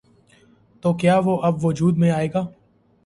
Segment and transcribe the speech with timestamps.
[0.83, 2.45] تو کیا وہ اب وجود میں آئے گا؟